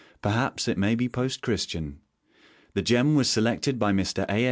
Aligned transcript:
Perhaps 0.23 0.67
it 0.67 0.79
may 0.79 0.95
be 0.95 1.07
post 1.07 1.43
Christian. 1.43 1.99
The 2.73 2.81
gem 2.81 3.13
was 3.13 3.29
selected 3.29 3.77
by 3.77 3.91
Mr. 3.91 4.25
A. 4.27 4.39